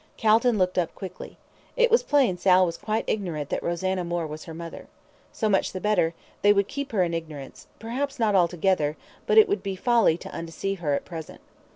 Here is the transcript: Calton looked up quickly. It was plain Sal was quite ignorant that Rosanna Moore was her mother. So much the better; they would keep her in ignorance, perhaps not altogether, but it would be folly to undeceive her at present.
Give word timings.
Calton 0.17 0.57
looked 0.57 0.79
up 0.79 0.95
quickly. 0.95 1.37
It 1.77 1.91
was 1.91 2.01
plain 2.01 2.35
Sal 2.35 2.65
was 2.65 2.75
quite 2.75 3.03
ignorant 3.05 3.49
that 3.49 3.61
Rosanna 3.61 4.03
Moore 4.03 4.25
was 4.25 4.45
her 4.45 4.53
mother. 4.55 4.87
So 5.31 5.47
much 5.47 5.73
the 5.73 5.79
better; 5.79 6.15
they 6.41 6.51
would 6.51 6.67
keep 6.67 6.91
her 6.91 7.03
in 7.03 7.13
ignorance, 7.13 7.67
perhaps 7.77 8.17
not 8.17 8.33
altogether, 8.33 8.97
but 9.27 9.37
it 9.37 9.47
would 9.47 9.61
be 9.61 9.75
folly 9.75 10.17
to 10.17 10.31
undeceive 10.33 10.79
her 10.79 10.95
at 10.95 11.05
present. 11.05 11.39